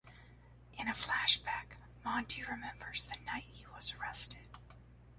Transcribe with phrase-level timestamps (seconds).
[0.79, 4.47] In a flashback, Monty remembers the night he was arrested.